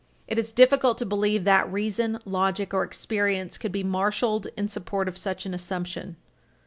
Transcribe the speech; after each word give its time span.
It 0.27 0.39
is 0.39 0.51
difficult 0.51 0.97
to 0.97 1.05
believe 1.05 1.43
that 1.43 1.71
reason, 1.71 2.17
logic, 2.25 2.73
or 2.73 2.81
experience 2.83 3.59
could 3.59 3.71
be 3.71 3.83
marshalled 3.83 4.47
in 4.57 4.67
support 4.67 5.07
of 5.07 5.15
such 5.15 5.45
an 5.45 5.53
assumption. 5.53 6.15